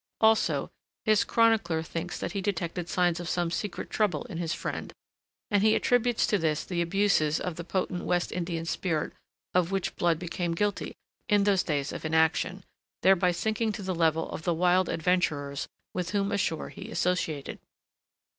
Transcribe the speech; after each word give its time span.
Also, 0.19 0.71
his 1.05 1.23
chronicler 1.23 1.83
thinks 1.83 2.17
that 2.17 2.31
he 2.31 2.41
detected 2.41 2.89
signs 2.89 3.19
of 3.19 3.29
some 3.29 3.51
secret 3.51 3.91
trouble 3.91 4.23
in 4.23 4.39
his 4.39 4.51
friend, 4.51 4.91
and 5.51 5.61
he 5.61 5.75
attributes 5.75 6.25
to 6.25 6.39
this 6.39 6.63
the 6.65 6.81
abuses 6.81 7.39
of 7.39 7.55
the 7.55 7.63
potent 7.63 8.05
West 8.05 8.31
Indian 8.31 8.65
spirit 8.65 9.13
of 9.53 9.69
which 9.71 9.95
Blood 9.97 10.17
became 10.17 10.55
guilty 10.55 10.95
in 11.29 11.43
those 11.43 11.61
days 11.61 11.91
of 11.91 12.03
inaction, 12.03 12.63
thereby 13.03 13.31
sinking 13.31 13.71
to 13.73 13.83
the 13.83 13.93
level 13.93 14.27
of 14.31 14.41
the 14.41 14.55
wild 14.55 14.89
adventurers 14.89 15.67
with 15.93 16.09
whom 16.09 16.31
ashore 16.31 16.69
he 16.69 16.89
associated. 16.89 17.59